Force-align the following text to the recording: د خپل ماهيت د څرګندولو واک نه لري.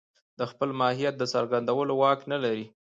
د 0.39 0.41
خپل 0.51 0.69
ماهيت 0.79 1.15
د 1.17 1.23
څرګندولو 1.33 1.93
واک 2.01 2.19
نه 2.31 2.37
لري. 2.43 2.65